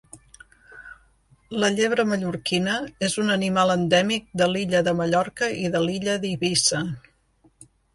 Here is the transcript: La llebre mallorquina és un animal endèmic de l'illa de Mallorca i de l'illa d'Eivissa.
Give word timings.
La 1.63 1.69
llebre 1.75 2.07
mallorquina 2.13 2.79
és 3.09 3.19
un 3.27 3.31
animal 3.37 3.77
endèmic 3.77 4.29
de 4.43 4.51
l'illa 4.57 4.85
de 4.91 4.99
Mallorca 5.05 5.55
i 5.65 5.75
de 5.79 5.87
l'illa 5.89 6.21
d'Eivissa. 6.27 6.87